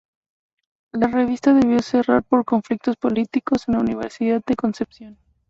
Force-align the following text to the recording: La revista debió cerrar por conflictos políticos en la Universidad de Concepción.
La 0.93 1.05
revista 1.09 1.53
debió 1.53 1.79
cerrar 1.83 2.23
por 2.23 2.43
conflictos 2.43 2.95
políticos 2.97 3.67
en 3.67 3.75
la 3.75 3.81
Universidad 3.81 4.41
de 4.47 4.55
Concepción. 4.55 5.19